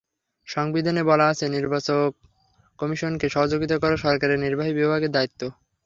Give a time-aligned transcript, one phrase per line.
[0.47, 1.99] সংবিধানে বলা আছে, নির্বাচন
[2.79, 5.41] কমিশনকে সহযোগিতা করা সরকারের নির্বাহী বিভাগের দায়িত্ব।